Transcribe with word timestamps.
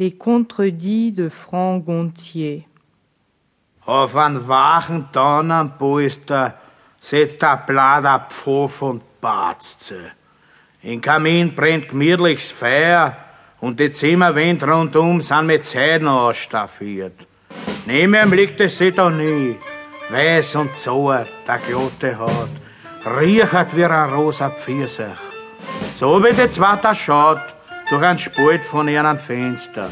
Les 0.00 0.12
contredits 0.12 1.10
de 1.16 1.28
Franc 1.28 1.84
Gontier. 1.84 2.62
Auf 3.84 4.14
einen 4.14 4.46
wachen 4.46 5.08
Tannenpolster 5.10 6.54
setzt 7.00 7.42
der 7.42 7.56
Blader 7.66 8.26
Pfoff 8.30 8.82
und 8.82 9.02
batzt 9.20 9.88
sie. 9.88 10.12
Im 10.82 11.00
Kamin 11.00 11.52
brennt 11.52 11.88
gemütliches 11.88 12.52
Feuer 12.52 13.16
und 13.60 13.80
die 13.80 13.90
Zimmerwände 13.90 14.66
rundum 14.70 15.20
sind 15.20 15.46
mit 15.46 15.64
Zeiten 15.64 16.06
ausstaffiert. 16.06 17.26
Neben 17.84 18.14
ihm 18.14 18.32
liegt 18.32 18.60
es 18.60 18.78
sich 18.78 18.94
da 18.94 19.10
nie, 19.10 19.56
weiß 20.10 20.54
und 20.54 20.76
zart, 20.76 21.26
der 21.44 21.58
glatte 21.58 22.16
Haut, 22.16 22.50
riecht 23.04 23.74
wie 23.76 23.84
ein 23.84 24.12
rosa 24.14 24.48
Pfirsich. 24.48 25.06
So 25.96 26.22
wie 26.22 26.32
die 26.32 26.48
zweite 26.50 26.94
schaut, 26.94 27.40
durch 27.90 28.02
ein 28.02 28.18
Spalt 28.18 28.64
von 28.64 28.88
ihrem 28.88 29.18
Fenster. 29.18 29.88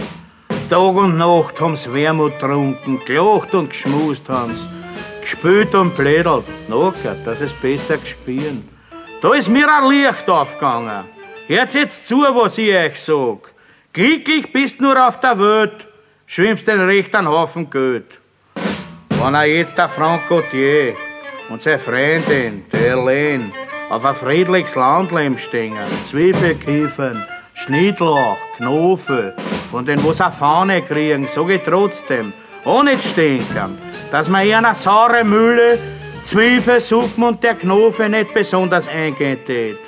Tag 0.68 0.94
und 0.96 1.16
Nacht 1.16 1.60
haben's 1.60 1.90
Wermut 1.92 2.38
trunken, 2.38 3.00
gelacht 3.06 3.54
und 3.54 3.70
geschmust 3.70 4.28
haben's, 4.28 4.66
gespült 5.20 5.74
und 5.74 5.94
plädelt, 5.94 6.44
nachher, 6.68 7.16
dass 7.24 7.40
es 7.40 7.52
besser 7.52 7.98
gespielen. 7.98 8.68
Da 9.22 9.32
ist 9.34 9.48
mir 9.48 9.66
ein 9.72 9.88
Licht 9.90 10.28
aufgegangen. 10.28 11.04
Hört 11.46 11.74
jetzt 11.74 12.06
zu, 12.06 12.22
was 12.22 12.58
ich 12.58 12.74
euch 12.74 13.00
sag. 13.00 13.38
Glücklich 13.92 14.52
bist 14.52 14.80
nur 14.80 15.06
auf 15.06 15.20
der 15.20 15.38
Welt, 15.38 15.86
schwimmst 16.26 16.66
den 16.66 16.80
rechten 16.80 17.26
Haufen 17.26 17.70
Geld. 17.70 18.18
Wenn 19.08 19.34
er 19.34 19.46
jetzt 19.46 19.78
der 19.78 19.88
Frank 19.88 20.28
Gautier 20.28 20.94
und 21.48 21.62
seine 21.62 21.78
Freundin, 21.78 22.64
die 22.72 22.76
Helene, 22.76 23.52
auf 23.88 24.04
ein 24.04 24.14
friedliches 24.16 24.74
Landleben 24.74 25.38
stehen, 25.38 25.76
Zwiebel 26.04 26.56
kiefern, 26.56 27.24
Schnittlauch, 27.58 28.36
Knofe, 28.58 29.32
von 29.70 29.86
denen 29.86 30.06
was 30.06 30.20
eine 30.20 30.32
Fahne 30.32 30.82
kriegen, 30.82 31.26
sag 31.26 31.48
ich 31.48 31.62
trotzdem, 31.62 32.34
ohne 32.66 33.00
zu 33.00 33.08
stinken, 33.08 33.78
dass 34.12 34.28
man 34.28 34.42
hier 34.42 34.58
eine 34.58 34.74
saure 34.74 35.24
Mühle, 35.24 35.78
Zwiebel, 36.24 36.80
Suppen 36.80 37.24
und 37.24 37.42
der 37.42 37.54
Knofe 37.54 38.10
nicht 38.10 38.34
besonders 38.34 38.86
eingehen 38.86 39.38
tät. 39.46 39.78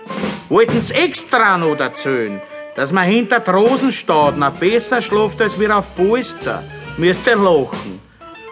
Wollten's 0.48 0.91
extra 0.91 1.59
noch 1.59 1.78
erzählen, 1.78 2.41
dass 2.75 2.91
man 2.91 3.05
hinter 3.05 3.47
Rosenstauden 3.47 4.45
besser 4.59 5.03
schläft 5.03 5.41
als 5.43 5.61
wir 5.61 5.77
auf 5.77 5.95
Polster, 5.95 6.62
müsst 6.97 7.27
ihr 7.27 7.37
lachen. 7.37 8.00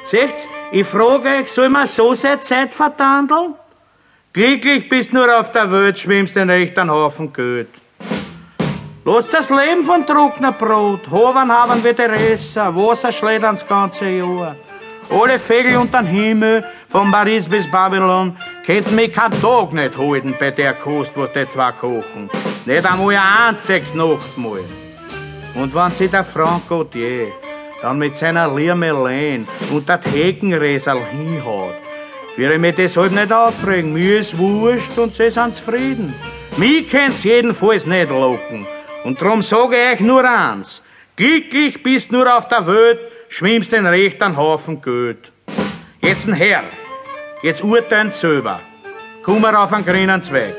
Seht's, 0.05 0.47
ich 0.71 0.87
frage 0.87 1.41
euch, 1.41 1.51
soll 1.51 1.71
man 1.71 1.87
so 1.87 2.13
seine 2.13 2.41
Zeit 2.41 2.75
vertandeln? 2.75 3.55
Glücklich 4.35 4.91
bist 4.91 5.15
nur 5.15 5.41
auf 5.41 5.51
der 5.53 5.73
Welt, 5.73 5.99
schwimmst 5.99 6.37
den 6.37 6.51
rechten 6.51 6.91
Haufen 6.91 7.33
Geld. 7.33 7.69
Lass 9.09 9.29
das 9.29 9.49
Leben 9.51 9.85
von 9.85 10.05
trockener 10.05 10.51
Brot, 10.51 11.09
Hoven 11.09 11.49
haben 11.49 11.85
wir 11.85 11.93
der 11.93 12.11
Resser, 12.11 12.75
Wasser 12.75 13.13
schlägt 13.13 13.45
das 13.45 13.65
ganze 13.65 14.09
Jahr. 14.09 14.57
Alle 15.09 15.39
Vögel 15.39 15.77
unter 15.77 16.03
den 16.03 16.09
Himmel, 16.09 16.65
von 16.89 17.13
Paris 17.13 17.49
bis 17.49 17.71
Babylon, 17.71 18.37
könnten 18.67 18.97
mich 18.97 19.13
keinen 19.13 19.41
Tag 19.41 19.73
nicht 19.73 19.97
halten 19.97 20.35
bei 20.41 20.51
der 20.51 20.75
Kost, 20.75 21.13
was 21.15 21.33
die 21.33 21.49
zwei 21.49 21.71
kochen. 21.71 22.29
Nicht 22.65 22.85
einmal 22.85 23.15
ein 23.15 23.55
einziges 23.55 23.95
Nachtmahl. 23.95 24.65
Und 25.55 25.73
wenn 25.73 25.93
sie 25.93 26.09
der 26.09 26.25
Frank 26.25 26.69
Gautier 26.69 27.29
dann 27.83 27.99
mit 27.99 28.17
seiner 28.17 28.53
Lirmelin 28.53 29.47
und 29.71 29.89
der 29.89 30.01
Hekenresal 30.03 31.01
hinhaut, 31.13 31.77
will 32.37 32.51
ich 32.51 32.59
mich 32.59 32.75
deshalb 32.75 33.13
nicht 33.13 33.33
aufregen. 33.33 33.93
Mir 33.93 34.19
ist 34.19 34.37
wurscht 34.37 34.99
und 34.99 35.15
sie 35.15 35.31
sind 35.31 35.55
zufrieden. 35.55 36.13
Mich 36.57 36.91
kennt's 36.91 37.23
jedenfalls 37.23 37.87
nicht 37.87 38.11
locken. 38.11 38.67
Und 39.07 39.21
drum 39.21 39.41
sage 39.41 39.77
ich 39.77 39.93
euch 39.93 40.01
nur 40.01 40.25
eins. 40.25 40.83
Glücklich 41.15 41.81
bist 41.81 42.11
nur 42.11 42.27
auf 42.37 42.49
der 42.49 42.67
Welt, 42.67 42.99
schwimmst 43.29 43.71
den 43.71 43.87
rechten 43.87 44.37
Haufen 44.37 44.83
Geld. 44.83 45.31
Jetzt 46.01 46.27
ein 46.27 46.35
Herr, 46.35 46.65
jetzt 47.41 47.63
urteilen 47.63 48.11
selber. 48.11 48.59
Komm 49.23 49.43
mal 49.43 49.55
auf 49.55 49.73
einen 49.73 49.87
grünen 49.87 50.21
Zweig. 50.25 50.57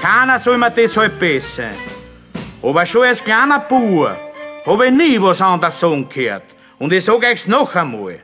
Keiner 0.00 0.38
soll 0.38 0.56
mir 0.56 0.70
deshalb 0.70 1.18
besser. 1.18 1.70
Aber 2.62 2.86
schon 2.86 3.06
als 3.06 3.24
kleiner 3.24 3.58
Bauer 3.58 4.16
habe 4.64 4.86
ich 4.86 4.92
nie 4.92 5.20
was 5.20 5.42
anderes 5.42 5.80
sagen 5.80 6.08
gehört. 6.08 6.44
Und 6.78 6.92
ich 6.92 7.04
sag 7.04 7.24
euch's 7.24 7.48
noch 7.48 7.74
einmal. 7.74 8.20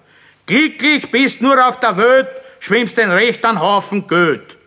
Glücklich 0.46 1.10
bist 1.10 1.42
nur 1.42 1.58
auf 1.66 1.80
der 1.80 1.96
Welt, 1.96 2.28
schwimmst 2.60 2.96
den 2.98 3.10
rechten 3.10 3.60
Haufen 3.60 4.06
Geld. 4.06 4.59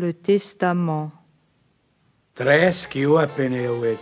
Le 0.00 0.14
Testament. 0.14 1.12
30 2.36 2.94
Jahre 2.94 3.28
bin 3.36 3.52
ich 3.52 3.68
alt. 3.68 3.98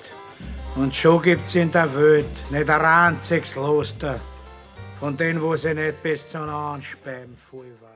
Und 0.76 0.94
schon 0.94 1.20
gibt's 1.22 1.56
in 1.56 1.72
der 1.72 1.92
Welt 1.92 2.50
nicht 2.50 2.70
ein 2.70 2.80
einziges 2.80 3.52
Kloster, 3.52 4.20
von 5.00 5.16
denen, 5.16 5.42
wo 5.42 5.56
sie 5.56 5.74
nicht 5.74 6.00
bis 6.00 6.30
zum 6.30 6.48
Anspeien 6.48 7.36
voll 7.50 7.72
war. 7.80 7.87